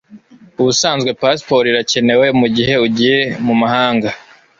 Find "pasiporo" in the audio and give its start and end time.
1.21-1.65